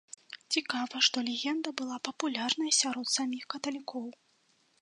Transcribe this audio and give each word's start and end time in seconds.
Цікава, 0.53 1.01
што 1.07 1.17
легенда 1.27 1.69
была 1.81 1.97
папулярнай 2.07 2.71
сярод 2.81 3.15
саміх 3.19 3.43
каталікоў. 3.57 4.05